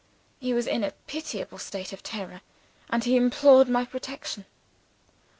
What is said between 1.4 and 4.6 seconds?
state of terror, and he implored my protection.